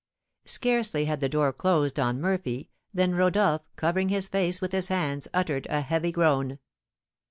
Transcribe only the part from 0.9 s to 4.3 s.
had the door closed on Murphy, than Rodolph, covering his